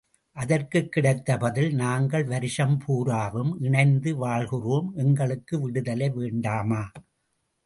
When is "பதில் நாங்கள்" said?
1.37-2.23